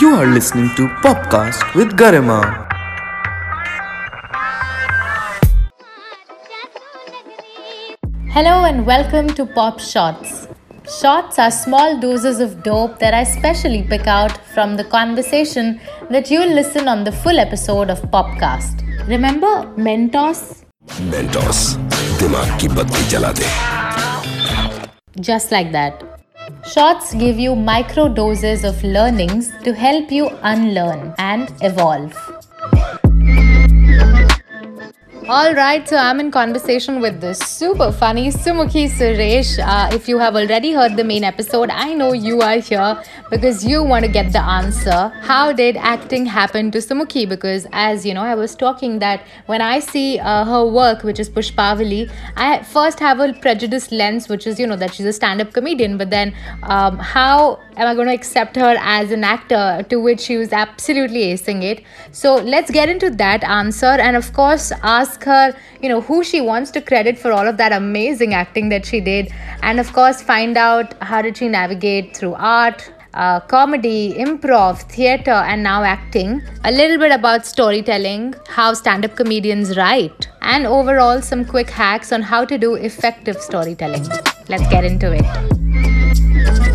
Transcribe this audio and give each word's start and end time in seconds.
You 0.00 0.10
are 0.14 0.26
listening 0.26 0.68
to 0.76 0.86
Popcast 1.04 1.74
with 1.74 1.96
Garima. 1.96 2.40
Hello 8.34 8.64
and 8.64 8.86
welcome 8.86 9.28
to 9.34 9.44
Pop 9.46 9.80
Shots. 9.80 10.46
Shots 11.00 11.38
are 11.38 11.50
small 11.50 12.00
doses 12.00 12.40
of 12.40 12.62
dope 12.62 12.98
that 12.98 13.14
I 13.14 13.24
specially 13.24 13.82
pick 13.82 14.06
out 14.06 14.36
from 14.54 14.76
the 14.76 14.84
conversation 14.84 15.80
that 16.10 16.30
you'll 16.30 16.54
listen 16.54 16.88
on 16.88 17.04
the 17.04 17.12
full 17.12 17.38
episode 17.38 17.90
of 17.90 18.00
Popcast. 18.16 18.82
Remember 19.08 19.54
Mentos? 19.88 20.42
Mentos 21.10 21.58
दिमाग 22.20 22.58
की 22.60 22.68
बत्ती 22.78 23.08
जला 23.10 23.32
दे 23.40 23.50
Just 25.28 25.52
like 25.52 25.70
that. 25.72 26.03
Shots 26.67 27.13
give 27.13 27.37
you 27.37 27.55
micro 27.55 28.09
doses 28.09 28.63
of 28.63 28.83
learnings 28.83 29.51
to 29.63 29.71
help 29.71 30.11
you 30.11 30.29
unlearn 30.41 31.13
and 31.19 31.53
evolve. 31.61 32.13
All 35.27 35.55
right, 35.55 35.89
so 35.89 35.97
I'm 35.97 36.19
in 36.19 36.29
conversation 36.29 37.01
with 37.01 37.19
the 37.19 37.33
super 37.33 37.91
funny 37.91 38.29
Sumukhi 38.29 38.87
Suresh. 38.87 39.57
Uh, 39.57 39.89
if 39.91 40.07
you 40.07 40.19
have 40.19 40.35
already 40.35 40.71
heard 40.71 40.95
the 40.95 41.03
main 41.03 41.23
episode, 41.23 41.71
I 41.71 41.95
know 41.95 42.13
you 42.13 42.41
are 42.41 42.57
here 42.57 43.01
because 43.31 43.65
you 43.65 43.81
want 43.81 44.05
to 44.05 44.11
get 44.11 44.31
the 44.31 44.39
answer. 44.39 45.11
How 45.23 45.51
did 45.51 45.77
acting 45.77 46.27
happen 46.27 46.69
to 46.69 46.77
Sumukhi? 46.77 47.27
Because 47.27 47.65
as 47.71 48.05
you 48.05 48.13
know, 48.13 48.21
I 48.21 48.35
was 48.35 48.53
talking 48.55 48.99
that 48.99 49.25
when 49.47 49.61
I 49.61 49.79
see 49.79 50.19
uh, 50.19 50.45
her 50.45 50.63
work, 50.63 51.01
which 51.01 51.19
is 51.19 51.27
Pushpavalli, 51.27 52.11
I 52.35 52.61
first 52.61 52.99
have 52.99 53.19
a 53.19 53.33
prejudiced 53.33 53.91
lens, 53.91 54.29
which 54.29 54.45
is 54.45 54.59
you 54.59 54.67
know 54.67 54.75
that 54.75 54.93
she's 54.93 55.07
a 55.07 55.13
stand-up 55.13 55.53
comedian. 55.53 55.97
But 55.97 56.11
then, 56.11 56.35
um, 56.61 56.99
how 56.99 57.61
am 57.77 57.87
I 57.87 57.95
going 57.95 58.09
to 58.09 58.13
accept 58.13 58.57
her 58.57 58.75
as 58.79 59.09
an 59.09 59.23
actor? 59.23 59.83
To 59.89 59.99
which 59.99 60.19
she 60.19 60.37
was 60.37 60.53
absolutely 60.53 61.33
acing 61.33 61.63
it. 61.63 61.83
So 62.11 62.35
let's 62.35 62.69
get 62.69 62.89
into 62.89 63.09
that 63.09 63.43
answer, 63.43 63.87
and 63.87 64.15
of 64.15 64.31
course, 64.31 64.71
ask 64.83 65.14
her, 65.23 65.55
you 65.81 65.89
know, 65.89 66.01
who 66.01 66.23
she 66.23 66.41
wants 66.41 66.71
to 66.71 66.81
credit 66.81 67.17
for 67.17 67.31
all 67.31 67.47
of 67.47 67.57
that 67.57 67.71
amazing 67.71 68.33
acting 68.33 68.69
that 68.69 68.85
she 68.85 68.99
did, 68.99 69.31
and 69.61 69.79
of 69.79 69.91
course, 69.93 70.21
find 70.21 70.57
out 70.57 70.93
how 71.01 71.21
did 71.21 71.37
she 71.37 71.47
navigate 71.47 72.15
through 72.15 72.33
art, 72.35 72.91
uh, 73.15 73.39
comedy, 73.39 74.13
improv, 74.13 74.81
theater, 74.91 75.31
and 75.31 75.63
now 75.63 75.83
acting. 75.83 76.41
A 76.65 76.71
little 76.71 76.97
bit 76.97 77.11
about 77.11 77.45
storytelling, 77.45 78.35
how 78.47 78.73
stand 78.73 79.05
up 79.05 79.15
comedians 79.15 79.77
write, 79.77 80.27
and 80.41 80.67
overall 80.67 81.21
some 81.21 81.45
quick 81.45 81.69
hacks 81.69 82.11
on 82.11 82.21
how 82.21 82.45
to 82.45 82.57
do 82.57 82.75
effective 82.75 83.37
storytelling. 83.41 84.05
Let's 84.49 84.67
get 84.67 84.83
into 84.83 85.13
it. 85.13 86.74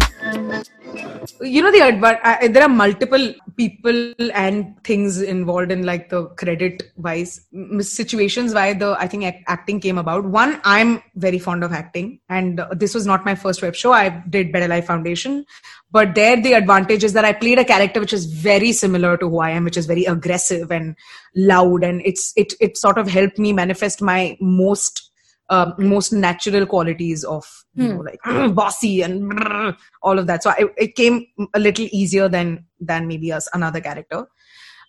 You 1.41 1.62
know 1.62 1.70
the 1.70 1.83
uh, 1.83 2.48
there 2.48 2.62
are 2.62 2.69
multiple 2.69 3.34
people 3.56 4.14
and 4.34 4.83
things 4.84 5.20
involved 5.20 5.70
in 5.70 5.84
like 5.84 6.09
the 6.09 6.27
credit 6.41 6.92
wise 6.97 7.41
situations 7.81 8.55
why 8.55 8.72
the 8.72 8.97
i 8.98 9.06
think 9.06 9.25
acting 9.47 9.81
came 9.81 9.98
about. 9.98 10.25
One 10.25 10.61
i'm 10.64 11.03
very 11.17 11.39
fond 11.39 11.64
of 11.64 11.72
acting 11.72 12.20
and 12.28 12.62
this 12.72 12.95
was 12.95 13.06
not 13.06 13.25
my 13.25 13.34
first 13.34 13.62
web 13.62 13.75
show. 13.75 13.92
I 13.92 14.09
did 14.28 14.53
better 14.53 14.69
life 14.69 14.87
foundation. 14.87 15.45
But 15.92 16.14
there 16.14 16.41
the 16.41 16.53
advantage 16.53 17.03
is 17.03 17.12
that 17.14 17.25
i 17.25 17.33
played 17.33 17.59
a 17.59 17.65
character 17.65 18.00
which 18.00 18.12
is 18.12 18.27
very 18.27 18.72
similar 18.72 19.17
to 19.17 19.28
who 19.28 19.41
i 19.41 19.50
am 19.50 19.65
which 19.65 19.77
is 19.77 19.87
very 19.87 20.05
aggressive 20.05 20.70
and 20.70 20.97
loud 21.34 21.83
and 21.83 22.03
it's 22.05 22.33
it 22.37 22.55
it 22.61 22.77
sort 22.78 22.98
of 22.98 23.09
helped 23.09 23.39
me 23.39 23.53
manifest 23.53 24.00
my 24.00 24.37
most 24.41 25.09
um, 25.51 25.75
most 25.79 26.12
natural 26.12 26.65
qualities 26.65 27.25
of 27.25 27.45
you 27.75 27.89
know 27.93 28.01
like 28.01 28.20
bossy 28.55 29.03
and 29.03 29.33
all 30.03 30.19
of 30.19 30.27
that. 30.27 30.43
So 30.43 30.51
I, 30.51 30.65
it 30.77 30.95
came 30.95 31.27
a 31.55 31.59
little 31.59 31.89
easier 31.93 32.29
than 32.29 32.65
than 32.81 33.06
maybe 33.06 33.33
us 33.33 33.48
another 33.53 33.81
character. 33.81 34.27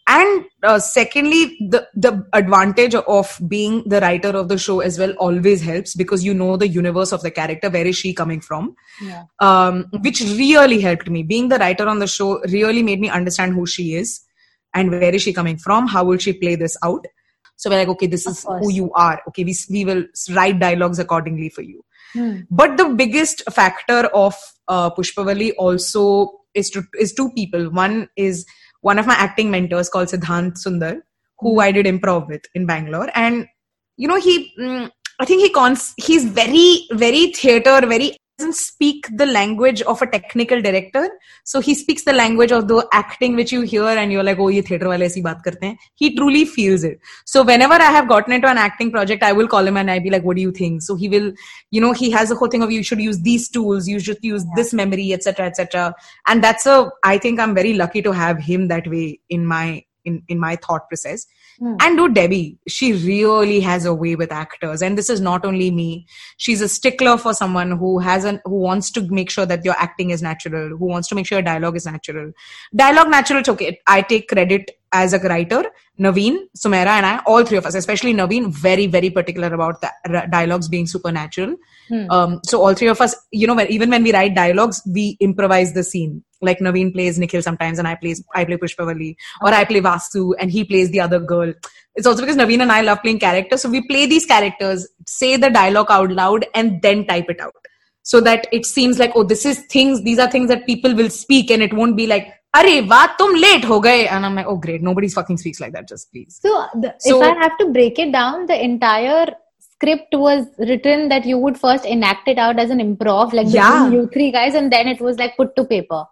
And 0.08 0.46
uh, 0.64 0.80
secondly 0.80 1.58
the 1.70 1.88
the 1.96 2.26
advantage 2.34 2.96
of 2.96 3.40
being 3.48 3.84
the 3.88 4.02
writer 4.02 4.30
of 4.30 4.50
the 4.50 4.58
show 4.58 4.80
as 4.80 4.98
well 4.98 5.12
always 5.14 5.62
helps 5.62 5.96
because 5.96 6.24
you 6.24 6.34
know 6.34 6.58
the 6.58 6.68
universe 6.68 7.12
of 7.12 7.22
the 7.22 7.32
character 7.32 7.70
where 7.70 7.86
is 7.86 7.98
she 7.98 8.14
coming 8.14 8.42
from. 8.42 8.76
Yeah. 9.02 9.24
um, 9.40 9.86
which 10.02 10.22
really 10.22 10.80
helped 10.80 11.10
me. 11.10 11.24
Being 11.24 11.50
the 11.50 11.58
writer 11.58 11.88
on 11.88 12.00
the 12.00 12.08
show 12.08 12.42
really 12.46 12.84
made 12.84 13.00
me 13.00 13.10
understand 13.10 13.54
who 13.54 13.66
she 13.66 13.96
is 13.96 14.22
and 14.74 14.92
where 14.92 15.14
is 15.14 15.22
she 15.22 15.34
coming 15.34 15.58
from 15.58 15.88
how 15.88 16.04
will 16.04 16.18
she 16.18 16.34
play 16.34 16.56
this 16.56 16.78
out 16.84 17.06
so 17.62 17.70
we're 17.70 17.78
like 17.82 17.94
okay 17.94 18.08
this 18.08 18.26
Of 18.28 18.34
is 18.34 18.44
course. 18.44 18.66
who 18.66 18.72
you 18.72 18.92
are 19.06 19.22
okay 19.30 19.44
we, 19.50 19.56
we 19.78 19.86
will 19.86 20.04
write 20.38 20.60
dialogues 20.60 21.00
accordingly 21.08 21.50
for 21.50 21.62
you 21.62 21.82
Hmm. 22.14 22.40
but 22.50 22.76
the 22.78 22.90
biggest 22.90 23.42
factor 23.52 24.00
of 24.14 24.36
uh, 24.68 24.90
Pushpavalli 24.90 25.54
also 25.58 26.32
is 26.54 26.70
to, 26.72 26.84
is 27.00 27.14
two 27.14 27.32
people. 27.32 27.70
One 27.72 28.10
is 28.18 28.46
one 28.82 29.00
of 29.00 29.08
my 29.08 29.14
acting 29.14 29.50
mentors 29.50 29.88
called 29.88 30.10
Siddhant 30.10 30.58
Sundar, 30.58 31.00
who 31.40 31.60
I 31.62 31.72
did 31.72 31.86
improv 31.86 32.28
with 32.28 32.42
in 32.54 32.66
Bangalore, 32.66 33.10
and 33.16 33.48
you 33.96 34.10
know 34.10 34.20
he, 34.20 34.52
mm, 34.60 34.90
I 35.20 35.26
think 35.26 35.42
he 35.42 35.50
cons 35.52 35.94
he's 35.98 36.26
very 36.26 36.86
very 36.92 37.28
theater 37.32 37.80
very 37.88 38.18
doesn't 38.42 38.56
speak 38.56 39.08
the 39.18 39.26
language 39.26 39.82
of 39.84 40.02
a 40.02 40.08
technical 40.08 40.62
director. 40.62 41.10
So 41.44 41.60
he 41.60 41.76
speaks 41.76 42.04
the 42.04 42.14
language 42.14 42.52
of 42.52 42.68
the 42.68 42.88
acting 42.92 43.36
which 43.36 43.52
you 43.52 43.62
hear 43.62 43.84
and 43.84 44.12
you're 44.12 44.24
like 44.24 44.40
oh 44.40 44.48
ye 44.56 44.62
theater 44.70 44.90
wale 44.92 45.06
aisi 45.08 45.24
baat 45.28 45.44
karte 45.48 45.66
hain. 45.68 45.78
He 46.04 46.10
truly 46.16 46.44
feels 46.54 46.86
it. 46.90 47.12
So 47.34 47.44
whenever 47.52 47.80
i 47.90 47.92
have 47.98 48.08
gotten 48.14 48.38
into 48.38 48.50
an 48.54 48.62
acting 48.64 48.92
project 48.96 49.28
i 49.30 49.32
will 49.42 49.52
call 49.56 49.72
him 49.72 49.78
and 49.84 49.94
i'll 49.96 50.06
be 50.08 50.16
like 50.16 50.28
what 50.30 50.40
do 50.42 50.46
you 50.48 50.56
think? 50.62 50.82
So 50.88 50.98
he 51.04 51.12
will 51.16 51.30
you 51.78 51.86
know 51.86 51.94
he 52.02 52.12
has 52.18 52.32
a 52.32 52.40
whole 52.42 52.54
thing 52.56 52.66
of 52.68 52.74
you 52.78 52.84
should 52.92 53.06
use 53.10 53.22
these 53.30 53.48
tools 53.60 53.92
you 53.94 54.00
should 54.10 54.26
use 54.32 54.48
this 54.56 54.74
memory 54.82 55.08
etc 55.20 55.46
etc 55.52 55.94
and 56.28 56.44
that's 56.50 56.66
a 56.66 56.80
i 57.12 57.18
think 57.28 57.46
i'm 57.46 57.56
very 57.62 57.74
lucky 57.84 58.02
to 58.10 58.18
have 58.24 58.44
him 58.50 58.68
that 58.74 58.92
way 58.96 59.06
in 59.38 59.46
my 59.54 59.66
in 60.06 60.22
in 60.36 60.40
my 60.40 60.56
thought 60.68 60.88
process 60.90 61.26
Hmm. 61.62 61.76
and 61.80 61.96
do 61.96 62.10
Debbie. 62.10 62.58
She 62.68 62.94
really 62.94 63.60
has 63.60 63.86
a 63.86 63.94
way 63.94 64.16
with 64.16 64.32
actors, 64.32 64.82
and 64.82 64.98
this 64.98 65.12
is 65.12 65.22
not 65.22 65.46
only 65.46 65.70
me. 65.70 66.08
She's 66.38 66.60
a 66.60 66.68
stickler 66.68 67.20
for 67.20 67.36
someone 67.36 67.74
who 67.78 68.00
has 68.00 68.24
an 68.26 68.42
who 68.46 68.56
wants 68.56 68.90
to 68.94 69.02
make 69.18 69.30
sure 69.30 69.46
that 69.46 69.64
your 69.64 69.76
acting 69.78 70.10
is 70.10 70.24
natural, 70.24 70.76
who 70.76 70.88
wants 70.88 71.08
to 71.10 71.14
make 71.14 71.28
sure 71.28 71.38
your 71.38 71.44
dialogue 71.44 71.78
is 71.78 71.86
natural. 71.86 72.32
Dialogue 72.76 73.12
natural, 73.12 73.44
okay. 73.48 73.80
I 73.86 74.02
take 74.02 74.28
credit 74.28 74.72
as 74.92 75.14
a 75.14 75.20
writer. 75.20 75.64
Naveen, 76.00 76.40
Sumaira, 76.58 76.96
and 76.98 77.06
I, 77.06 77.20
all 77.28 77.46
three 77.46 77.60
of 77.60 77.68
us, 77.68 77.76
especially 77.76 78.16
Naveen, 78.16 78.52
very 78.52 78.88
very 78.88 79.12
particular 79.12 79.54
about 79.54 79.82
the 79.82 79.92
r- 80.10 80.26
dialogues 80.26 80.68
being 80.68 80.88
supernatural. 80.88 81.56
Hmm. 81.90 82.10
Um, 82.10 82.40
so 82.44 82.60
all 82.60 82.74
three 82.74 82.88
of 82.88 83.02
us, 83.02 83.16
you 83.32 83.46
know, 83.46 83.60
even 83.70 83.92
when 83.92 84.02
we 84.02 84.14
write 84.14 84.34
dialogues, 84.34 84.82
we 84.92 85.16
improvise 85.20 85.74
the 85.74 85.84
scene 85.84 86.24
like 86.42 86.60
Naveen 86.60 86.94
plays 86.94 87.20
Nikhil 87.20 87.42
sometimes 87.42 87.80
and 87.80 87.88
I 87.88 87.96
plays 87.96 88.24
I 88.36 88.46
play 88.46 88.58
Pushpavalli 88.58 89.16
or. 89.42 89.52
I 89.52 89.66
play 89.66 89.82
Vasu 89.82 90.34
and 90.40 90.52
he 90.52 90.64
plays 90.64 90.92
the 90.92 91.02
other 91.02 91.20
girl. 91.20 91.54
It's 91.96 92.08
also 92.08 92.22
because 92.22 92.38
Naveen 92.38 92.62
and 92.62 92.72
I 92.72 92.82
love 92.82 93.02
playing 93.02 93.20
characters. 93.20 93.62
So 93.62 93.70
we 93.70 93.86
play 93.88 94.06
these 94.06 94.26
characters, 94.26 94.88
say 95.06 95.36
the 95.38 95.50
dialogue 95.50 95.88
out 95.90 96.12
loud 96.12 96.46
and 96.56 96.82
then 96.82 97.06
type 97.06 97.30
it 97.30 97.40
out. 97.40 97.54
So 98.04 98.22
that 98.22 98.48
it 98.52 98.66
seems 98.66 98.98
like, 98.98 99.12
oh, 99.16 99.24
this 99.24 99.46
is 99.46 99.60
things, 99.66 100.02
these 100.04 100.18
are 100.18 100.30
things 100.30 100.50
that 100.50 100.66
people 100.66 100.96
will 100.96 101.10
speak 101.10 101.52
and 101.52 101.62
it 101.62 101.74
won't 101.74 101.96
be 101.96 102.08
like, 102.08 102.34
Arey, 102.56 102.88
wah, 102.88 103.08
tum 103.18 103.34
late 103.36 103.64
ho 103.64 103.80
gaye. 103.80 104.08
And 104.08 104.26
I'm 104.26 104.36
like, 104.36 104.48
oh, 104.48 104.58
great. 104.58 104.82
Nobody 104.82 105.08
fucking 105.10 105.38
speaks 105.38 105.60
like 105.60 105.74
that. 105.74 105.88
Just 105.88 106.12
please. 106.12 106.40
So, 106.42 106.68
the, 106.76 106.96
so 107.00 107.22
if 107.22 107.38
I 107.38 107.40
have 107.42 107.58
to 107.60 107.68
break 107.68 108.00
it 108.00 108.12
down, 108.12 108.46
the 108.46 108.62
entire 108.62 109.28
script 109.60 110.14
was 110.14 110.48
written 110.58 111.10
that 111.10 111.26
you 111.26 111.38
would 111.38 111.58
first 111.58 111.86
enact 111.86 112.28
it 112.28 112.38
out 112.38 112.60
as 112.60 112.70
an 112.70 112.80
improv, 112.80 113.34
like 113.34 113.48
yeah. 113.50 113.84
between 113.84 114.00
you 114.00 114.10
three 114.12 114.32
guys, 114.32 114.54
and 114.56 114.72
then 114.72 114.88
it 114.88 115.00
was 115.00 115.18
like 115.18 115.38
put 115.38 115.56
to 115.56 115.66
paper 115.66 116.06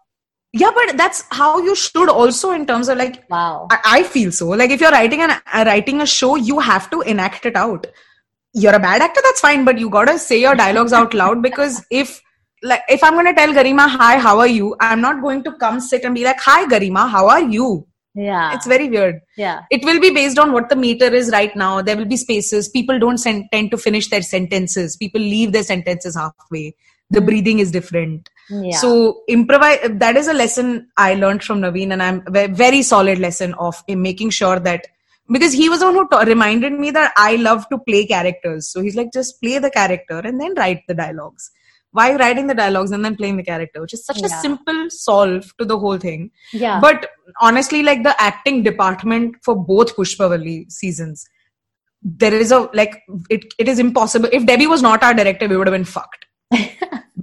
yeah 0.54 0.72
but 0.74 0.98
that's 0.98 1.24
how 1.32 1.60
you 1.60 1.76
should 1.76 2.10
also 2.10 2.52
in 2.52 2.66
terms 2.66 2.90
of 2.90 2.98
like 2.98 3.24
Wow. 3.30 3.68
I, 3.72 3.80
I 3.86 4.04
feel 4.04 4.32
so. 4.32 4.48
Like 4.50 4.72
if 4.72 4.82
you're 4.82 4.92
writing 4.92 5.22
an 5.22 5.32
uh, 5.32 5.64
writing 5.68 6.02
a 6.02 6.06
show, 6.06 6.36
you 6.36 6.60
have 6.60 6.90
to 6.92 7.02
enact 7.02 7.46
it 7.46 7.56
out. 7.56 7.86
You're 8.54 8.74
a 8.74 8.80
bad 8.80 9.02
actor, 9.02 9.22
that's 9.24 9.42
fine, 9.42 9.64
but 9.66 9.78
you 9.78 9.90
gotta 9.90 10.18
say 10.18 10.42
your 10.42 10.56
dialogues 10.56 10.92
out 10.94 11.14
loud 11.14 11.42
because 11.44 11.86
if 11.92 12.22
like 12.64 12.82
if 12.90 13.04
I'm 13.04 13.14
gonna 13.14 13.34
tell 13.36 13.54
Garima, 13.54 13.88
hi, 13.88 14.18
how 14.18 14.40
are 14.40 14.48
you? 14.48 14.76
I'm 14.80 15.02
not 15.02 15.22
going 15.22 15.44
to 15.44 15.52
come 15.54 15.80
sit 15.80 16.04
and 16.04 16.16
be 16.16 16.24
like, 16.24 16.40
hi 16.40 16.66
Garima, 16.66 17.08
how 17.10 17.28
are 17.28 17.42
you? 17.42 17.86
Yeah. 18.16 18.54
It's 18.56 18.66
very 18.66 18.90
weird. 18.90 19.20
yeah. 19.38 19.62
It 19.70 19.86
will 19.86 20.00
be 20.02 20.10
based 20.12 20.40
on 20.40 20.52
what 20.52 20.68
the 20.68 20.76
meter 20.76 21.06
is 21.14 21.30
right 21.32 21.56
now. 21.56 21.82
There 21.84 21.96
will 21.96 22.06
be 22.06 22.18
spaces. 22.18 22.68
People 22.68 22.98
don't 23.00 23.20
sen- 23.20 23.48
tend 23.54 23.70
to 23.72 23.78
finish 23.78 24.10
their 24.10 24.24
sentences. 24.24 24.98
People 24.98 25.22
leave 25.22 25.52
their 25.54 25.64
sentences 25.64 26.16
halfway. 26.16 26.76
The 27.12 27.22
breathing 27.22 27.60
is 27.60 27.72
different. 27.72 28.30
Yeah. 28.50 28.78
So 28.78 29.24
improvise. 29.28 29.80
That 29.90 30.18
is 30.18 30.28
a 30.28 30.34
lesson 30.34 30.90
I 30.98 31.14
learned 31.16 31.44
from 31.44 31.62
Naveen, 31.62 31.92
and 31.94 32.02
I'm 32.02 32.24
ve- 32.32 32.48
very 32.48 32.82
solid 32.82 33.20
lesson 33.20 33.54
of 33.56 33.84
in 33.88 34.02
making 34.02 34.32
sure 34.32 34.60
that 34.60 34.88
because 35.32 35.54
he 35.54 35.70
was 35.70 35.80
the 35.82 35.86
one 35.86 35.96
who 35.96 36.08
ta- 36.10 36.22
reminded 36.22 36.74
me 36.74 36.90
that 36.92 37.14
I 37.16 37.36
love 37.36 37.70
to 37.70 37.78
play 37.78 38.06
characters. 38.08 38.68
So 38.72 38.82
he's 38.82 38.96
like, 38.96 39.14
just 39.14 39.40
play 39.42 39.60
the 39.60 39.70
character 39.70 40.18
and 40.20 40.42
then 40.42 40.56
write 40.56 40.82
the 40.88 40.96
dialogues. 40.96 41.52
Why 41.92 42.16
writing 42.16 42.46
the 42.48 42.54
dialogues 42.54 42.92
and 42.92 43.04
then 43.04 43.16
playing 43.16 43.38
the 43.38 43.44
character, 43.44 43.82
which 43.82 43.94
is 43.94 44.06
such 44.06 44.22
a 44.22 44.30
simple 44.42 44.90
solve 44.90 45.52
to 45.58 45.66
the 45.66 45.78
whole 45.78 45.98
thing. 45.98 46.32
yeah. 46.54 46.80
But 46.80 47.10
honestly, 47.42 47.82
like 47.84 48.04
the 48.04 48.20
acting 48.22 48.62
department 48.64 49.36
for 49.44 49.56
both 49.56 49.96
Pushpavalli 49.96 50.72
seasons, 50.72 51.28
there 52.02 52.34
is 52.34 52.52
a 52.52 52.70
like 52.74 53.02
it, 53.30 53.54
it 53.58 53.68
is 53.68 53.80
impossible. 53.80 54.30
If 54.32 54.46
Debbie 54.46 54.68
was 54.68 54.82
not 54.82 55.04
our 55.04 55.14
director, 55.14 55.48
we 55.48 55.58
would 55.58 55.68
have 55.68 55.74
been 55.74 55.84
fucked. 55.86 56.26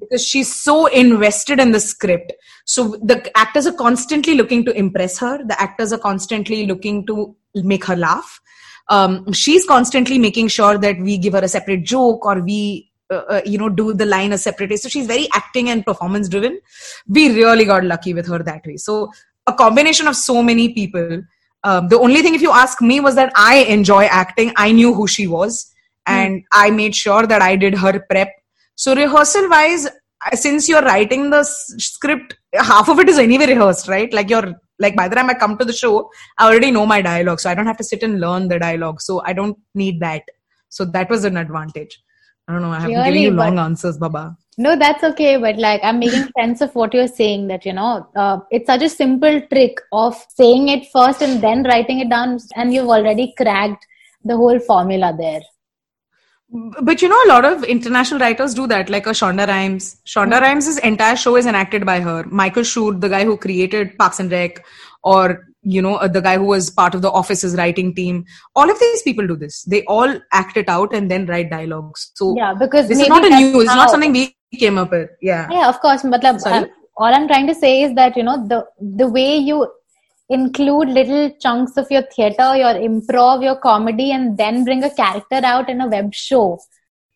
Because 0.09 0.27
she's 0.27 0.55
so 0.55 0.87
invested 0.87 1.61
in 1.61 1.73
the 1.73 1.81
script. 1.81 2.33
So 2.65 2.97
the 3.03 3.31
actors 3.37 3.67
are 3.67 3.73
constantly 3.73 4.35
looking 4.35 4.65
to 4.65 4.73
impress 4.73 5.19
her. 5.19 5.39
The 5.45 5.61
actors 5.61 5.93
are 5.93 5.99
constantly 5.99 6.67
looking 6.67 7.07
to 7.07 7.35
make 7.55 7.85
her 7.85 7.97
laugh. 7.97 8.41
Um, 8.89 9.33
she's 9.33 9.65
constantly 9.67 10.19
making 10.19 10.49
sure 10.49 10.79
that 10.79 10.99
we 10.99 11.19
give 11.19 11.33
her 11.33 11.41
a 11.41 11.49
separate 11.49 11.85
joke 11.85 12.25
or 12.25 12.41
we 12.41 12.91
uh, 13.11 13.23
uh, 13.29 13.41
you 13.45 13.59
know 13.59 13.69
do 13.69 13.93
the 13.93 14.07
line 14.07 14.33
a 14.33 14.39
separate 14.39 14.71
way. 14.71 14.77
So 14.77 14.89
she's 14.89 15.07
very 15.07 15.29
acting 15.33 15.71
and 15.71 15.85
performance 15.85 16.29
driven. 16.29 16.61
We 17.09 17.35
really 17.35 17.65
got 17.65 17.85
lucky 17.85 18.15
with 18.15 18.27
her 18.29 18.43
that 18.43 18.67
way. 18.67 18.77
So 18.77 19.11
a 19.47 19.53
combination 19.53 20.09
of 20.09 20.17
so 20.17 20.43
many 20.43 20.73
people. 20.73 21.23
Um, 21.65 21.89
the 21.89 21.99
only 21.99 22.23
thing 22.23 22.35
if 22.35 22.43
you 22.43 22.53
ask 22.53 22.81
me 22.81 23.01
was 23.01 23.17
that 23.17 23.33
i 23.35 23.57
enjoy 23.57 24.05
acting. 24.05 24.53
I 24.57 24.73
knew 24.73 24.95
who 24.95 25.07
she 25.07 25.27
was. 25.27 25.73
And 26.09 26.45
i 26.53 26.71
made 26.71 26.95
sure 26.95 27.27
that 27.27 27.43
i 27.43 27.57
did 27.57 27.75
her 27.75 27.99
prep 28.09 28.33
so 28.85 28.95
rehearsal 28.95 29.49
wise 29.49 29.89
since 30.45 30.69
you're 30.69 30.87
writing 30.91 31.31
the 31.31 31.43
script 31.89 32.37
half 32.55 32.89
of 32.89 32.99
it 33.03 33.09
is 33.09 33.19
anyway 33.19 33.47
rehearsed 33.55 33.89
right 33.89 34.13
like 34.19 34.31
you're 34.31 34.49
like 34.85 34.97
by 35.01 35.09
the 35.09 35.17
time 35.17 35.31
i 35.31 35.35
come 35.43 35.57
to 35.59 35.65
the 35.65 35.79
show 35.83 36.09
i 36.39 36.47
already 36.47 36.71
know 36.71 36.87
my 36.95 37.01
dialogue 37.11 37.41
so 37.41 37.51
i 37.51 37.55
don't 37.55 37.71
have 37.73 37.83
to 37.83 37.89
sit 37.93 38.03
and 38.03 38.21
learn 38.21 38.49
the 38.49 38.59
dialogue 38.59 39.01
so 39.01 39.23
i 39.25 39.33
don't 39.33 39.59
need 39.75 40.01
that 40.01 40.23
so 40.69 40.85
that 40.85 41.09
was 41.11 41.25
an 41.25 41.37
advantage 41.37 42.03
i 42.49 42.53
don't 42.53 42.63
know 42.63 42.75
i 42.79 42.81
have 42.81 42.91
given 42.91 43.05
Really, 43.05 43.23
you 43.25 43.31
long 43.31 43.59
answers 43.59 43.99
baba 43.99 44.25
No, 44.59 44.75
that's 44.75 45.05
okay. 45.05 45.37
But 45.37 45.59
like, 45.59 45.83
I'm 45.85 45.99
making 45.99 46.29
sense 46.39 46.63
of 46.63 46.75
what 46.75 46.95
you're 46.95 47.09
saying 47.09 47.49
that, 47.49 47.67
you 47.67 47.75
know, 47.75 48.09
uh, 48.17 48.39
it's 48.51 48.67
such 48.67 48.83
a 48.83 48.89
simple 48.89 49.41
trick 49.53 49.81
of 49.93 50.17
saying 50.35 50.69
it 50.69 50.87
first 50.93 51.21
and 51.23 51.43
then 51.43 51.63
writing 51.65 52.01
it 52.01 52.09
down, 52.09 52.39
and 52.55 52.73
you've 52.73 52.89
already 52.89 53.35
cracked 53.37 53.87
the 54.25 54.37
whole 54.37 54.59
formula 54.59 55.15
there. 55.19 55.43
But 56.51 57.03
you 57.03 57.09
know 57.09 57.21
a 57.25 57.29
lot 57.29 57.45
of 57.45 57.65
international 57.65 58.21
writers 58.21 58.55
do 58.55 58.67
that 58.69 58.89
like 58.89 59.07
a 59.07 59.11
shonda 59.11 59.47
rhimes. 59.49 59.97
Shonda 60.07 60.41
rhimes' 60.41 60.79
entire 60.79 61.17
show 61.17 61.37
is 61.37 61.47
enacted 61.47 61.85
by 61.85 62.01
her. 62.01 62.25
Michael 62.25 62.63
Schur, 62.63 63.01
the 63.01 63.09
guy 63.09 63.25
who 63.25 63.37
created 63.37 63.99
parks 63.99 64.21
and 64.21 64.31
rec 64.31 64.65
or 65.03 65.45
you 65.63 65.83
know 65.83 65.97
uh, 65.97 66.09
the 66.09 66.21
guy 66.21 66.37
who 66.39 66.45
was 66.45 66.71
part 66.71 66.95
of 66.95 67.03
the 67.03 67.11
office's 67.11 67.57
writing 67.57 67.95
team. 67.95 68.25
All 68.55 68.71
of 68.71 68.79
these 68.79 69.03
people 69.03 69.27
do 69.27 69.37
this. 69.37 69.63
They 69.65 69.83
all 69.85 70.19
act 70.33 70.57
it 70.57 70.69
out 70.69 70.95
and 70.95 71.11
then 71.11 71.27
write 71.27 71.51
dialogues. 71.51 72.13
So 72.15 72.37
Yeah, 72.37 72.55
because 72.55 72.89
this 72.89 73.01
is 73.01 73.09
not 73.09 73.25
a 73.25 73.31
new 73.31 73.61
it's 73.61 73.75
not 73.75 73.91
something 73.91 74.13
we 74.13 74.37
came 74.57 74.79
up 74.79 74.93
with. 74.93 75.11
Yeah. 75.21 75.49
Yeah, 75.51 75.69
of 75.69 75.81
course. 75.81 76.03
Matlab, 76.03 76.41
Sorry? 76.41 76.65
uh, 76.65 76.67
all 76.97 77.13
I'm 77.13 77.27
trying 77.27 77.47
to 77.49 77.55
say 77.55 77.83
is 77.83 77.95
that, 77.95 78.17
you 78.17 78.23
know, 78.23 78.47
the, 78.47 78.65
the 78.81 79.09
way 79.09 79.37
you 79.37 79.71
include 80.29 80.89
little 80.89 81.31
chunks 81.41 81.77
of 81.77 81.87
your 81.91 82.03
theater, 82.03 82.57
your 82.57 82.75
improv, 82.75 83.43
your 83.43 83.57
comedy, 83.57 84.11
and 84.13 84.37
then 84.37 84.65
bring 84.65 84.83
a 84.83 84.95
character 84.95 85.41
out 85.45 85.69
in 85.69 85.81
a 85.81 85.87
web 85.87 86.13
show. 86.13 86.59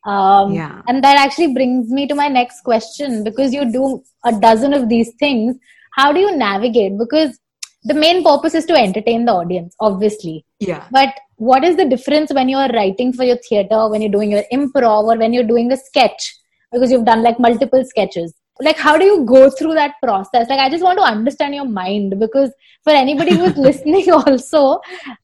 Um, 0.07 0.53
Yeah. 0.53 0.81
And 0.89 1.03
that 1.05 1.19
actually 1.19 1.53
brings 1.53 1.91
me 1.91 2.07
to 2.07 2.15
my 2.15 2.29
next 2.29 2.63
question 2.63 3.25
because 3.25 3.53
you 3.53 3.71
do 3.71 4.03
a 4.25 4.33
dozen 4.33 4.73
of 4.73 4.89
these 4.89 5.13
things. 5.19 5.57
How 5.97 6.13
do 6.13 6.21
you 6.21 6.37
navigate? 6.37 6.99
Because 6.99 7.39
the 7.85 7.95
main 7.95 8.23
purpose 8.23 8.55
is 8.55 8.67
to 8.67 8.75
entertain 8.75 9.25
the 9.25 9.33
audience, 9.33 9.75
obviously. 9.81 10.45
yeah 10.59 10.87
But 10.91 11.15
what 11.37 11.65
is 11.65 11.77
the 11.77 11.87
difference 11.87 12.33
when 12.33 12.49
you're 12.49 12.69
writing 12.69 13.13
for 13.13 13.25
your 13.25 13.39
theater, 13.49 13.89
when 13.89 14.03
you're 14.03 14.11
doing 14.13 14.31
your 14.31 14.45
improv, 14.53 15.05
or 15.05 15.17
when 15.17 15.33
you're 15.33 15.45
doing 15.45 15.73
a 15.73 15.77
sketch? 15.77 16.37
Because 16.73 16.93
you've 16.93 17.07
done 17.07 17.23
like 17.23 17.41
multiple 17.41 17.85
sketches. 17.85 18.35
Like, 18.61 18.77
how 18.79 18.97
do 18.99 19.05
you 19.05 19.25
go 19.25 19.51
through 19.51 19.75
that 19.75 19.95
process? 20.03 20.49
Like, 20.49 20.61
I 20.61 20.69
just 20.71 20.85
want 20.85 20.99
to 20.99 21.05
understand 21.05 21.55
your 21.55 21.65
mind 21.65 22.19
because 22.19 22.51
for 22.85 22.93
anybody 22.93 23.35
who's 23.35 23.57
listening, 23.69 24.11
also, 24.11 24.81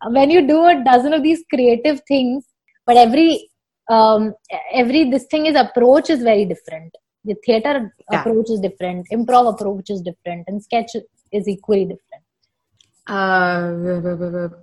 when 0.09 0.31
you 0.31 0.47
do 0.47 0.65
a 0.67 0.83
dozen 0.85 1.13
of 1.13 1.23
these 1.23 1.45
creative 1.53 2.01
things, 2.09 2.45
but 2.87 2.97
every 2.97 3.51
um 3.89 4.35
every 4.73 5.11
this 5.11 5.27
thing 5.31 5.47
is 5.47 5.55
approach 5.57 6.11
is 6.11 6.23
very 6.23 6.45
different. 6.45 6.93
The 7.25 7.35
theater 7.45 7.93
Yeah. 8.11 8.21
approach 8.21 8.51
is 8.51 8.61
different, 8.61 9.07
improv 9.13 9.53
approach 9.55 9.91
is 9.91 10.01
different, 10.03 10.45
and 10.49 10.63
sketch 10.63 10.93
is 11.33 11.49
equally 11.49 11.85
different. 11.85 12.23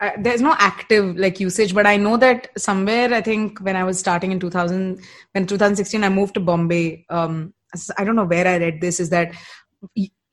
uh, 0.01 0.11
there's 0.19 0.41
no 0.41 0.55
active 0.59 1.15
like 1.17 1.39
usage 1.39 1.73
but 1.73 1.85
i 1.85 1.95
know 1.95 2.17
that 2.17 2.47
somewhere 2.57 3.13
i 3.13 3.21
think 3.21 3.59
when 3.59 3.75
i 3.75 3.83
was 3.83 3.97
starting 3.99 4.31
in 4.31 4.39
2000 4.39 4.99
when 5.31 5.45
2016 5.47 6.03
i 6.03 6.09
moved 6.09 6.33
to 6.33 6.39
bombay 6.39 7.05
um 7.09 7.53
i 7.97 8.03
don't 8.03 8.15
know 8.15 8.25
where 8.25 8.47
i 8.47 8.57
read 8.57 8.81
this 8.81 8.99
is 8.99 9.09
that 9.09 9.33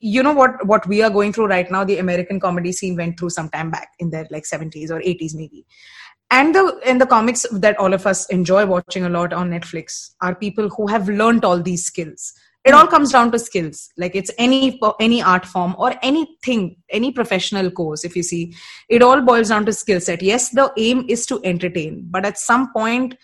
you 0.00 0.22
know 0.22 0.32
what 0.32 0.66
what 0.66 0.86
we 0.86 1.02
are 1.02 1.10
going 1.10 1.32
through 1.32 1.46
right 1.46 1.70
now 1.70 1.84
the 1.84 1.98
american 1.98 2.40
comedy 2.40 2.72
scene 2.72 2.96
went 2.96 3.18
through 3.18 3.30
some 3.30 3.48
time 3.50 3.70
back 3.70 3.90
in 3.98 4.10
their 4.10 4.26
like 4.30 4.44
70s 4.44 4.90
or 4.90 5.00
80s 5.00 5.34
maybe. 5.34 5.66
And 6.32 6.54
the 6.54 6.80
and 6.86 7.00
the 7.00 7.06
comics 7.06 7.44
that 7.50 7.76
all 7.78 7.92
of 7.92 8.06
us 8.06 8.26
enjoy 8.28 8.64
watching 8.64 9.04
a 9.04 9.08
lot 9.08 9.32
on 9.32 9.50
netflix 9.50 10.10
are 10.22 10.34
people 10.34 10.68
who 10.68 10.86
have 10.86 11.08
learned 11.08 11.44
all 11.44 11.60
these 11.60 11.84
skills. 11.84 12.32
It 12.64 12.72
all 12.72 12.86
comes 12.86 13.10
down 13.10 13.32
to 13.32 13.38
skills. 13.38 13.88
Like 13.96 14.14
it's 14.14 14.30
any 14.38 14.80
any 15.00 15.22
art 15.22 15.44
form 15.44 15.74
or 15.76 15.94
anything 16.02 16.76
any 16.90 17.10
professional 17.10 17.70
course 17.70 18.04
if 18.04 18.14
you 18.14 18.22
see 18.22 18.54
it 18.88 19.02
all 19.02 19.20
boils 19.22 19.48
down 19.48 19.66
to 19.66 19.72
skill 19.72 20.00
set. 20.00 20.22
Yes 20.22 20.50
the 20.50 20.72
aim 20.78 21.04
is 21.08 21.26
to 21.26 21.40
entertain 21.42 22.06
but 22.08 22.24
at 22.24 22.38
some 22.38 22.72
point 22.72 23.16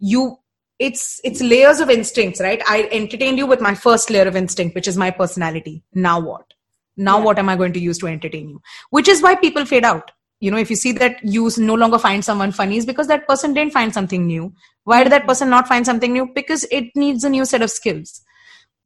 you 0.00 0.38
it's 0.78 1.20
it's 1.24 1.40
layers 1.40 1.80
of 1.80 1.90
instincts 1.90 2.40
right? 2.40 2.62
I 2.68 2.88
entertained 2.92 3.38
you 3.38 3.46
with 3.46 3.60
my 3.60 3.74
first 3.74 4.10
layer 4.10 4.26
of 4.28 4.36
instinct 4.36 4.74
which 4.74 4.88
is 4.88 4.96
my 4.96 5.10
personality. 5.10 5.82
Now 5.94 6.20
what? 6.20 6.54
Now 6.96 7.18
Yeah. 7.18 7.24
what 7.24 7.38
am 7.38 7.48
i 7.48 7.56
going 7.56 7.72
to 7.72 7.80
use 7.80 7.98
to 7.98 8.06
entertain 8.06 8.48
you? 8.48 8.60
Which 8.90 9.08
is 9.08 9.22
why 9.22 9.34
people 9.34 9.64
fade 9.64 9.84
out. 9.84 10.10
You 10.40 10.50
know 10.52 10.58
if 10.58 10.70
you 10.70 10.76
see 10.76 10.92
that 10.92 11.18
you 11.24 11.50
no 11.58 11.74
longer 11.74 11.98
find 11.98 12.24
someone 12.24 12.52
funny 12.52 12.76
is 12.76 12.86
because 12.86 13.08
that 13.08 13.26
person 13.26 13.54
didn't 13.54 13.72
find 13.72 13.92
something 13.92 14.26
new. 14.26 14.52
Why 14.84 15.02
did 15.02 15.12
that 15.12 15.26
person 15.26 15.50
not 15.50 15.66
find 15.68 15.84
something 15.84 16.12
new? 16.12 16.30
Because 16.34 16.64
it 16.70 16.94
needs 16.94 17.24
a 17.24 17.28
new 17.30 17.44
set 17.44 17.62
of 17.62 17.70
skills. 17.70 18.20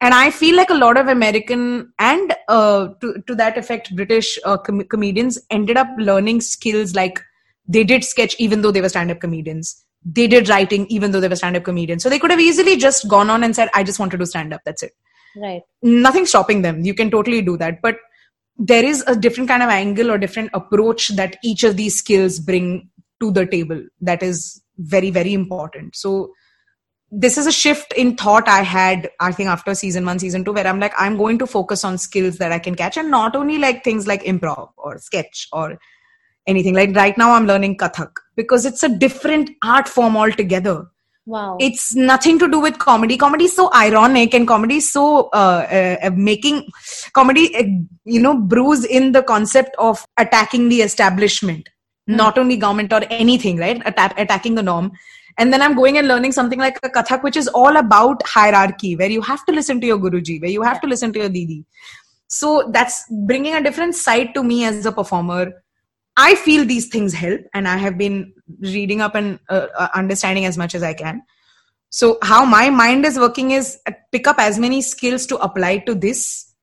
And 0.01 0.13
i 0.13 0.31
feel 0.31 0.55
like 0.57 0.69
a 0.69 0.79
lot 0.79 0.97
of 0.97 1.07
american 1.07 1.93
and 1.97 2.33
uh, 2.49 2.87
to, 3.01 3.23
to 3.27 3.35
that 3.35 3.57
effect 3.57 3.95
british 3.95 4.37
uh, 4.43 4.57
com- 4.57 4.83
comedians 4.93 5.37
ended 5.49 5.77
up 5.77 5.87
learning 5.97 6.41
skills 6.41 6.93
like 6.93 7.21
they 7.67 7.83
did 7.85 8.03
sketch 8.03 8.35
even 8.47 8.61
though 8.61 8.71
they 8.77 8.81
were 8.81 8.89
stand-up 8.89 9.21
comedians 9.21 9.85
they 10.05 10.27
did 10.27 10.49
writing 10.49 10.85
even 10.87 11.11
though 11.11 11.19
they 11.19 11.27
were 11.27 11.35
stand-up 11.35 11.63
comedians. 11.63 12.03
So 12.03 12.09
they 12.09 12.19
could 12.19 12.31
have 12.31 12.39
easily 12.39 12.77
just 12.77 13.07
gone 13.07 13.29
on 13.29 13.43
and 13.43 13.55
said 13.55 13.69
i 13.73 13.83
just 13.83 13.99
want 13.99 14.11
to 14.11 14.17
do 14.17 14.25
stand-up 14.25 14.61
that's 14.65 14.83
it. 14.83 14.93
Right. 15.35 15.63
nothing 15.81 16.27
stopping 16.27 16.61
them. 16.61 16.85
You 16.85 16.93
can 16.93 17.09
totally 17.09 17.41
do 17.41 17.57
that. 17.57 17.81
But 17.81 17.97
there 18.57 18.85
is 18.85 19.03
a 19.07 19.15
different 19.15 19.49
kind 19.49 19.63
of 19.63 19.69
angle 19.69 20.11
or 20.11 20.19
different 20.19 20.51
approach 20.53 21.07
that 21.15 21.37
each 21.43 21.63
of 21.63 21.75
these 21.75 21.95
skills 21.95 22.39
bring 22.39 22.89
to 23.19 23.31
the 23.31 23.47
table 23.47 23.83
that 24.01 24.21
is 24.21 24.61
very 24.77 25.09
very 25.09 25.33
important. 25.33 25.95
So 25.95 26.33
this 27.15 27.37
is 27.37 27.45
a 27.45 27.51
shift 27.51 27.93
in 27.93 28.15
thought 28.17 28.47
i 28.47 28.63
had 28.63 29.07
i 29.19 29.31
think 29.31 29.47
after 29.47 29.75
season 29.75 30.03
1 30.03 30.17
season 30.17 30.43
2 30.43 30.53
where 30.53 30.65
i'm 30.65 30.79
like 30.79 30.93
i'm 30.97 31.15
going 31.15 31.37
to 31.37 31.45
focus 31.45 31.83
on 31.85 31.97
skills 31.99 32.39
that 32.39 32.51
i 32.51 32.57
can 32.57 32.73
catch 32.73 32.97
and 32.97 33.11
not 33.11 33.35
only 33.35 33.59
like 33.59 33.83
things 33.83 34.07
like 34.07 34.23
improv 34.23 34.69
or 34.77 34.97
sketch 34.97 35.47
or 35.53 35.77
anything. 36.47 36.73
Like 36.73 36.95
right 36.95 37.17
now 37.17 37.33
i'm 37.33 37.45
learning 37.45 37.77
kathak 37.77 38.11
because 38.35 38.65
it's 38.65 38.83
a 38.83 38.89
different 38.89 39.49
art 39.63 39.87
form 39.87 40.17
altogether. 40.17 40.87
Wow. 41.25 41.55
it's 41.61 41.95
nothing 41.95 42.37
to 42.39 42.49
do 42.51 42.59
with 42.59 42.79
comedy. 42.79 43.15
Comedy 43.15 43.45
is 43.45 43.55
so 43.55 43.73
ironic 43.73 44.33
and 44.33 44.45
comedy 44.45 44.75
is 44.77 44.91
so 44.91 45.29
uh, 45.29 45.97
uh, 46.03 46.09
making 46.13 46.69
comedy 47.13 47.55
uh, 47.55 47.63
you 48.03 48.19
know 48.19 48.37
brews 48.37 48.83
in 48.83 49.13
the 49.13 49.23
concept 49.23 49.73
of 49.79 50.05
attacking 50.17 50.67
the 50.67 50.81
establishment. 50.81 51.69
Not 52.07 52.37
only 52.37 52.57
government 52.57 52.91
or 52.91 53.01
anything 53.09 53.57
right? 53.57 53.81
Atta- 53.85 54.21
attacking 54.21 54.55
the 54.55 54.63
norm. 54.63 54.91
And 55.37 55.51
then 55.51 55.61
i'm 55.63 55.75
going 55.75 55.97
and 55.97 56.07
learning 56.07 56.33
something 56.33 56.59
like 56.59 56.77
a 56.83 56.89
kathak 56.89 57.23
which 57.23 57.37
is 57.37 57.47
all 57.47 57.77
about 57.77 58.21
hierarchy 58.27 58.95
where 58.97 59.09
you 59.09 59.21
have 59.21 59.45
to 59.45 59.53
listen 59.53 59.79
to 59.81 59.87
your 59.87 59.97
guruji 59.97 60.39
where 60.41 60.51
you 60.51 60.61
have 60.61 60.81
to 60.81 60.87
listen 60.87 61.13
to 61.13 61.19
your 61.19 61.29
didi. 61.29 61.65
So 62.27 62.69
that's 62.73 63.05
bringing 63.25 63.55
a 63.55 63.63
different 63.63 63.95
side 63.95 64.33
to 64.33 64.43
me 64.43 64.65
as 64.65 64.85
a 64.85 64.91
performer 64.91 65.62
I 66.15 66.35
feel 66.35 66.65
these 66.65 66.87
things 66.89 67.13
help, 67.13 67.41
and 67.53 67.67
I 67.67 67.77
have 67.77 67.97
been 67.97 68.33
reading 68.59 69.01
up 69.01 69.15
and 69.15 69.39
uh, 69.49 69.67
uh, 69.77 69.87
understanding 69.95 70.45
as 70.45 70.57
much 70.57 70.75
as 70.75 70.83
I 70.83 70.93
can. 70.93 71.23
So, 71.89 72.17
how 72.21 72.45
my 72.45 72.69
mind 72.69 73.05
is 73.05 73.17
working 73.17 73.51
is 73.51 73.79
uh, 73.87 73.91
pick 74.11 74.27
up 74.27 74.37
as 74.39 74.59
many 74.59 74.81
skills 74.81 75.25
to 75.27 75.37
apply 75.37 75.79
to 75.79 75.95
this, 75.95 76.53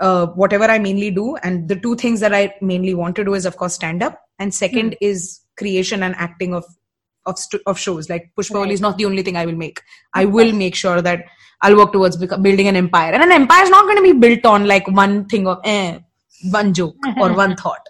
uh, 0.00 0.26
whatever 0.28 0.64
I 0.64 0.78
mainly 0.78 1.10
do. 1.10 1.36
And 1.36 1.68
the 1.68 1.76
two 1.76 1.96
things 1.96 2.20
that 2.20 2.32
I 2.34 2.54
mainly 2.60 2.94
want 2.94 3.16
to 3.16 3.24
do 3.24 3.34
is, 3.34 3.46
of 3.46 3.56
course, 3.56 3.74
stand 3.74 4.02
up, 4.02 4.20
and 4.38 4.54
second 4.54 4.96
is 5.00 5.40
creation 5.56 6.02
and 6.02 6.14
acting 6.16 6.54
of 6.54 6.64
of, 7.26 7.38
st- 7.38 7.62
of 7.66 7.78
shows. 7.78 8.08
Like 8.10 8.30
Pushpa 8.38 8.54
Right. 8.62 8.70
is 8.70 8.80
not 8.80 8.98
the 8.98 9.06
only 9.06 9.22
thing 9.22 9.36
I 9.36 9.46
will 9.46 9.56
make. 9.56 9.80
I 10.12 10.24
will 10.24 10.52
make 10.52 10.74
sure 10.74 11.00
that 11.00 11.24
I'll 11.62 11.76
work 11.76 11.92
towards 11.92 12.16
beco- 12.16 12.42
building 12.42 12.68
an 12.68 12.76
empire, 12.76 13.12
and 13.12 13.22
an 13.22 13.32
empire 13.32 13.64
is 13.64 13.70
not 13.70 13.84
going 13.86 13.96
to 13.96 14.02
be 14.02 14.12
built 14.12 14.44
on 14.44 14.66
like 14.68 14.86
one 14.86 15.26
thing 15.26 15.48
of 15.48 15.58
eh, 15.64 15.98
one 16.50 16.74
joke 16.74 16.96
or 17.18 17.32
one 17.44 17.56
thought 17.56 17.80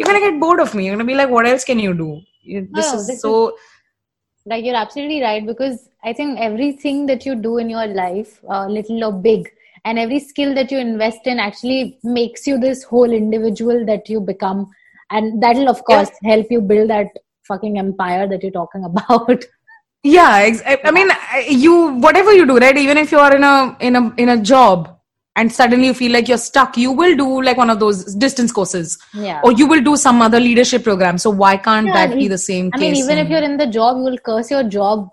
you're 0.00 0.06
gonna 0.10 0.20
get 0.30 0.40
bored 0.40 0.60
of 0.60 0.74
me. 0.74 0.86
You're 0.86 0.94
gonna 0.96 1.04
be 1.04 1.14
like, 1.14 1.30
what 1.30 1.46
else 1.46 1.64
can 1.64 1.78
you 1.78 1.94
do? 1.94 2.20
You- 2.42 2.68
This 2.72 2.92
No, 2.92 2.98
is 3.00 3.06
this 3.06 3.20
so. 3.22 3.34
like 4.46 4.64
you're 4.64 4.76
absolutely 4.80 5.16
right 5.22 5.46
because 5.48 5.80
i 6.10 6.12
think 6.18 6.38
everything 6.44 7.00
that 7.08 7.24
you 7.26 7.34
do 7.46 7.58
in 7.62 7.68
your 7.72 7.86
life 7.96 8.30
uh, 8.54 8.66
little 8.76 9.04
or 9.08 9.12
big 9.26 9.48
and 9.84 9.98
every 10.04 10.20
skill 10.28 10.54
that 10.54 10.72
you 10.74 10.78
invest 10.84 11.26
in 11.32 11.38
actually 11.38 11.98
makes 12.02 12.46
you 12.46 12.58
this 12.58 12.82
whole 12.92 13.12
individual 13.18 13.84
that 13.90 14.08
you 14.14 14.20
become 14.30 14.62
and 15.10 15.42
that'll 15.42 15.68
of 15.74 15.82
course 15.90 16.10
help 16.30 16.46
you 16.50 16.60
build 16.72 16.88
that 16.94 17.08
fucking 17.50 17.78
empire 17.84 18.26
that 18.32 18.42
you're 18.42 18.52
talking 18.58 18.84
about 18.92 19.44
yeah 20.02 20.30
I, 20.30 20.78
I 20.84 20.90
mean 20.90 21.10
I- 21.10 21.46
you 21.66 21.76
whatever 22.06 22.32
you 22.32 22.46
do 22.46 22.58
right 22.58 22.76
even 22.86 22.96
if 23.04 23.12
you 23.12 23.18
are 23.18 23.34
in 23.36 23.44
a 23.44 23.76
in 23.90 23.96
a 23.96 24.14
in 24.16 24.30
a 24.30 24.38
job 24.54 24.96
and 25.40 25.52
suddenly 25.58 25.86
you 25.90 25.94
feel 25.98 26.12
like 26.16 26.28
you're 26.30 26.42
stuck 26.46 26.76
you 26.84 26.92
will 27.02 27.14
do 27.20 27.28
like 27.48 27.60
one 27.62 27.70
of 27.74 27.78
those 27.82 28.00
distance 28.24 28.52
courses 28.58 28.98
Yeah. 29.28 29.40
or 29.44 29.52
you 29.60 29.66
will 29.72 29.82
do 29.90 29.96
some 30.06 30.20
other 30.26 30.40
leadership 30.48 30.84
program 30.88 31.18
so 31.26 31.30
why 31.44 31.52
can't 31.68 31.86
Yeah, 31.92 32.06
that 32.08 32.16
be 32.22 32.28
the 32.32 32.42
same 32.46 32.70
I 32.74 32.78
case 32.78 32.82
mean, 32.82 32.96
even 33.04 33.18
if 33.24 33.28
you're 33.34 33.48
in 33.52 33.56
the 33.62 33.66
job, 33.78 33.96
you 33.98 34.04
will 34.10 34.18
curse 34.18 34.50
your 34.56 34.64
job 34.76 35.08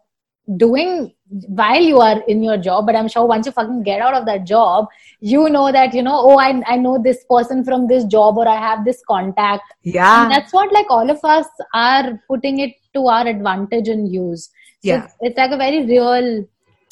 doing 0.56 1.14
while 1.60 1.82
you 1.82 2.00
are 2.00 2.20
in 2.34 2.42
your 2.42 2.58
job. 2.58 2.86
But 2.86 2.96
I'm 2.96 3.08
sure 3.14 3.26
once 3.26 3.46
you 3.46 3.52
fucking 3.52 3.84
get 3.84 4.02
out 4.02 4.14
of 4.14 4.26
that 4.28 4.46
job, 4.46 4.86
you 5.20 5.50
know 5.50 5.72
that, 5.72 5.94
you 5.94 6.02
know, 6.02 6.18
oh, 6.18 6.38
I, 6.40 6.62
I 6.66 6.78
know 6.78 7.02
this 7.08 7.26
person 7.30 7.64
from 7.66 7.88
this 7.88 8.06
job 8.06 8.38
or 8.38 8.48
I 8.48 8.56
have 8.56 8.86
this 8.86 9.02
contact. 9.10 9.64
yeah 9.84 10.24
And 10.24 10.32
that's 10.32 10.54
what 10.54 10.72
like 10.74 10.86
all 10.90 11.10
of 11.10 11.20
us 11.24 11.48
are 11.74 12.20
putting 12.30 12.60
it 12.60 12.76
to 12.94 13.08
our 13.08 13.28
advantage 13.28 13.90
and 13.90 14.10
use. 14.12 14.46
So 14.46 14.52
Yeah. 14.84 15.04
It's, 15.04 15.14
it's 15.22 15.38
like 15.38 15.52
a 15.52 15.58
very 15.58 15.86
real 15.86 16.46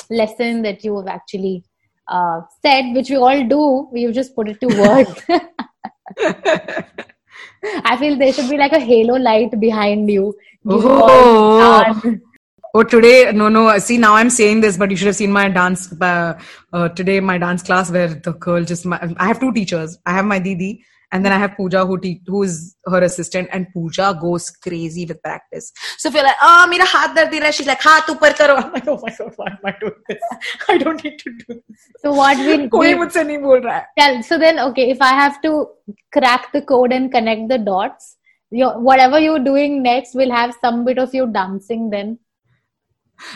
lesson 0.10 0.62
that 0.64 0.84
you 0.84 0.98
have 0.98 1.08
actually 1.08 1.64
uh, 2.08 2.42
said, 2.62 2.94
which 2.94 3.10
we 3.10 3.16
all 3.16 3.48
do. 3.48 3.90
We've 3.92 4.14
just 4.14 4.36
put 4.36 4.50
it 4.50 4.60
to 4.62 4.68
words. 4.68 5.24
I 7.84 7.98
feel 7.98 8.18
there 8.18 8.32
should 8.32 8.50
be 8.50 8.58
like 8.58 8.74
a 8.74 8.80
halo 8.80 9.16
light 9.16 9.60
behind 9.60 10.10
you. 10.10 10.36
You 10.64 10.82
Oh. 10.84 12.20
Oh, 12.78 12.84
today, 12.84 13.32
no, 13.32 13.48
no. 13.48 13.78
See, 13.78 13.98
now 13.98 14.16
I'm 14.16 14.30
saying 14.30 14.60
this, 14.60 14.76
but 14.76 14.92
you 14.92 14.98
should 14.98 15.08
have 15.08 15.16
seen 15.16 15.32
my 15.32 15.48
dance 15.48 15.94
uh, 16.02 16.38
uh, 16.74 16.90
today, 16.90 17.22
my 17.22 17.38
dance 17.38 17.64
class 17.64 17.90
where 17.90 18.10
the 18.10 18.34
girl 18.34 18.66
just. 18.66 18.86
My, 18.86 19.00
I 19.16 19.28
have 19.28 19.40
two 19.40 19.54
teachers. 19.54 19.98
I 20.06 20.12
have 20.12 20.26
my 20.26 20.40
Didi, 20.40 20.84
and 21.15 21.25
then 21.25 21.33
I 21.33 21.39
have 21.39 21.57
Pooja, 21.57 21.85
who 21.85 21.99
te- 21.99 22.23
who 22.27 22.43
is 22.45 22.77
her 22.87 23.03
assistant, 23.03 23.49
and 23.53 23.67
Pooja 23.75 24.17
goes 24.21 24.51
crazy 24.51 25.07
with 25.07 25.23
practice. 25.23 25.73
So 25.99 26.09
if 26.09 26.15
you're 26.15 26.23
like, 26.23 26.37
oh, 26.41 26.67
mera 26.71 26.87
haath 26.87 27.17
dard 27.17 27.35
hai, 27.35 27.51
she's 27.51 27.67
like, 27.67 27.83
haath 27.83 28.07
upar 28.07 28.37
karo. 28.37 28.57
I'm 28.57 28.73
like, 28.73 28.87
oh 28.87 29.01
my 29.03 29.15
god, 29.17 29.33
why 29.37 29.47
am 29.47 29.59
I 29.65 29.75
doing 29.81 29.93
this? 30.09 30.23
I 30.69 30.79
don't 30.79 31.03
need 31.03 31.19
to 31.19 31.33
do 31.33 31.55
this. 31.55 31.89
So 32.01 32.13
what 32.13 32.39
we, 32.39 32.69
कोई 32.69 32.95
we 32.95 32.95
मुझसे 32.95 33.25
नहीं 33.25 33.39
बोल 33.39 33.61
रहा 33.65 33.77
है. 33.77 33.87
tell, 33.99 34.23
so 34.23 34.39
then 34.39 34.59
okay, 34.61 34.91
if 34.91 35.03
I 35.03 35.13
have 35.15 35.43
to 35.43 35.69
crack 36.13 36.53
the 36.53 36.63
code 36.63 36.93
and 36.93 37.11
connect 37.11 37.49
the 37.49 37.59
dots, 37.59 38.17
your 38.51 38.79
whatever 38.79 39.19
you're 39.19 39.45
doing 39.45 39.83
next 39.83 40.15
will 40.15 40.31
have 40.31 40.55
some 40.61 40.85
bit 40.85 40.99
of 40.99 41.15
you 41.15 41.27
dancing 41.27 41.91
then. 41.91 42.19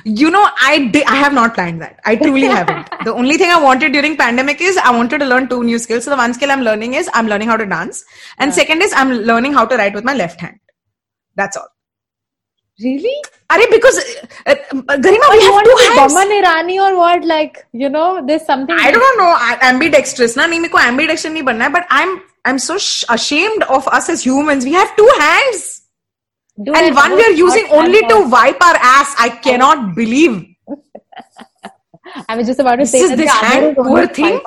You 0.05 0.31
know, 0.31 0.49
I 0.63 0.87
di- 0.87 1.05
I 1.05 1.17
have 1.17 1.35
not 1.35 1.55
planned 1.55 1.83
that. 1.83 2.01
I 2.07 2.17
truly 2.17 2.45
haven't. 2.47 2.89
the 3.05 3.13
only 3.13 3.37
thing 3.37 3.51
I 3.51 3.61
wanted 3.61 3.93
during 3.93 4.17
pandemic 4.17 4.61
is 4.61 4.79
I 4.79 4.91
wanted 4.91 5.19
to 5.19 5.27
learn 5.27 5.49
two 5.49 5.63
new 5.63 5.79
skills. 5.79 6.05
So 6.05 6.11
the 6.11 6.17
one 6.17 6.33
skill 6.33 6.51
I'm 6.51 6.63
learning 6.63 6.95
is 6.95 7.11
I'm 7.13 7.27
learning 7.27 7.49
how 7.49 7.59
to 7.59 7.67
dance, 7.67 8.05
and 8.39 8.53
second 8.55 8.83
is 8.83 8.93
I'm 8.97 9.13
learning 9.13 9.53
how 9.53 9.67
to 9.67 9.77
write 9.77 9.95
with 9.95 10.05
my 10.05 10.15
left 10.15 10.41
hand. 10.41 10.59
That's 11.37 11.57
all. 11.57 11.69
Really? 12.83 13.15
Are 13.51 13.59
because 13.71 13.99
uh, 14.47 14.55
uh, 14.73 14.97
Garima, 14.97 15.29
we 15.31 15.37
you 15.37 15.41
have 15.43 15.53
want 15.53 15.65
two 15.67 15.71
to 15.71 15.77
be 15.77 15.99
hands. 16.01 16.15
Boman 16.15 16.43
Irani 16.43 16.77
or 16.85 16.97
what? 16.97 17.25
Like, 17.25 17.65
you 17.73 17.89
know, 17.89 18.25
there's 18.27 18.45
something. 18.45 18.75
I 18.77 18.91
don't 18.91 19.19
know. 19.19 19.33
I- 19.39 19.59
Ambidextrous, 19.71 20.37
ना 20.37 20.47
नहीं 20.47 20.61
मेरे 20.61 20.69
को 20.73 20.79
ambidextrous 20.79 21.33
नहीं 21.33 21.43
बनना 21.45 21.65
है. 21.67 21.73
But 21.73 21.87
I'm 21.91 22.21
I'm 22.45 22.59
so 22.59 22.79
sh- 22.79 23.05
ashamed 23.09 23.63
of 23.65 23.87
us 23.89 24.09
as 24.09 24.23
humans. 24.27 24.65
We 24.65 24.73
have 24.73 24.97
two 24.97 25.09
hands, 25.21 25.78
Do 26.60 26.74
and 26.74 26.96
one 26.96 27.16
we 27.16 27.24
are 27.24 27.32
using 27.32 27.68
only 27.72 28.02
to 28.08 28.16
wipe 28.30 28.62
our 28.62 28.76
ass. 28.76 29.16
I 29.18 29.30
cannot 29.30 29.96
believe. 29.96 30.46
I 32.28 32.36
was 32.36 32.48
just 32.48 32.60
about 32.60 32.76
to 32.76 32.80
This 32.80 32.92
say 32.92 33.00
is 33.00 33.10
that 33.12 33.18
this 33.18 33.32
the 33.32 33.46
hand 33.46 33.76
poor 33.78 34.08
thing. 34.08 34.42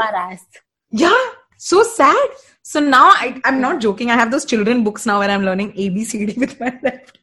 Yeah, 0.92 1.18
so 1.56 1.82
sad. 1.82 2.28
So 2.62 2.80
now 2.80 3.08
I, 3.10 3.40
I'm 3.44 3.60
not 3.60 3.80
joking. 3.80 4.10
I 4.10 4.14
have 4.16 4.30
those 4.30 4.44
children 4.44 4.84
books 4.84 5.06
now 5.06 5.20
where 5.20 5.30
I'm 5.30 5.42
learning 5.42 5.72
ABCD 5.72 6.36
with 6.38 6.60
my 6.60 6.78
left. 6.82 7.18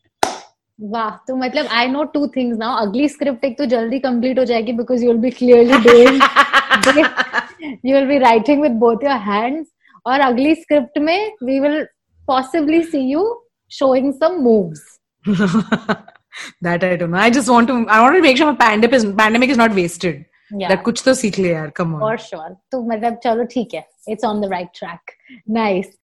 वाह 0.80 1.10
तो 1.28 1.36
मतलब 1.36 1.68
I 1.78 1.88
know 1.88 2.04
two 2.12 2.28
things 2.36 2.58
now 2.58 2.76
अगली 2.86 3.08
script 3.10 3.44
एक 3.46 3.58
तो 3.58 3.66
जल्दी 3.72 3.98
complete 4.00 4.38
हो 4.40 4.44
जाएगी 4.52 4.74
because 4.74 5.04
you 5.04 5.12
will 5.12 5.20
be 5.22 5.30
clearly 5.40 5.78
doing 5.88 6.22
you 7.86 7.96
will 7.96 8.08
be 8.08 8.18
writing 8.20 8.62
with 8.62 8.72
both 8.84 9.04
your 9.04 9.18
hands 9.26 9.68
और 10.08 10.20
अगली 10.28 10.54
स्क्रिप्ट 10.56 10.98
में 11.08 11.32
we 11.44 11.60
will 11.60 11.84
possibly 12.28 12.82
see 12.84 13.00
you 13.12 13.24
showing 13.70 14.14
some 14.14 14.44
moves 14.44 14.82
that 16.62 16.84
I 16.84 16.96
don't 16.96 17.12
know. 17.12 17.18
I 17.18 17.30
just 17.30 17.50
want 17.50 17.68
to. 17.68 17.86
I 17.88 18.02
want 18.02 18.16
to 18.16 18.22
make 18.22 18.38
sure 18.38 18.48
my 18.52 18.56
pandemic 18.56 18.94
is 18.94 19.06
pandemic 19.22 19.50
is 19.50 19.58
not 19.58 19.74
wasted. 19.74 20.26
yeah 20.52 20.70
That 20.70 20.84
कुछ 20.84 21.02
तो 21.06 21.14
सीख 21.14 21.40
ले 21.40 21.50
यार. 21.54 21.72
Come 21.80 21.96
on. 21.96 22.00
for 22.02 22.18
sure 22.28 22.50
तो 22.72 22.82
मतलब 22.92 23.20
चलो 23.24 23.44
ठीक 23.54 23.74
है 23.74 23.86
it's 24.12 24.30
on 24.30 24.42
the 24.44 24.50
right 24.56 24.74
track 24.82 25.18
nice 25.58 25.98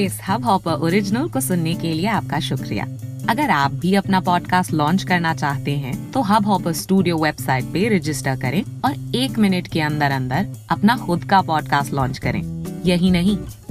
इस 0.00 0.18
हब 0.28 0.44
हॉपर 0.44 0.84
ओरिजिनल 0.86 1.28
को 1.28 1.40
सुनने 1.40 1.74
के 1.80 1.92
लिए 1.92 2.06
आपका 2.08 2.38
शुक्रिया 2.40 2.84
अगर 3.30 3.50
आप 3.50 3.72
भी 3.80 3.94
अपना 3.94 4.20
पॉडकास्ट 4.28 4.72
लॉन्च 4.72 5.02
करना 5.08 5.34
चाहते 5.34 5.70
हैं 5.78 5.94
तो 6.12 6.20
हब 6.30 6.46
हॉपर 6.46 6.72
स्टूडियो 6.72 7.16
वेबसाइट 7.18 7.64
पे 7.72 7.88
रजिस्टर 7.96 8.36
करें 8.40 8.62
और 8.84 9.16
एक 9.16 9.38
मिनट 9.38 9.68
के 9.72 9.80
अंदर 9.80 10.10
अंदर 10.10 10.46
अपना 10.70 10.96
खुद 11.06 11.24
का 11.30 11.40
पॉडकास्ट 11.50 11.92
लॉन्च 11.94 12.18
करें 12.26 12.42
यही 12.86 13.10
नहीं 13.10 13.36